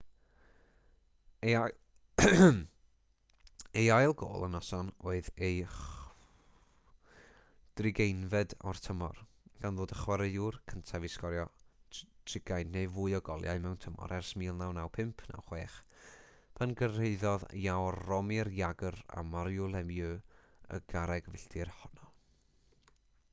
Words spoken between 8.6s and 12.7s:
o'r tymor gan ddod y chwaraewr cyntaf i sgorio 60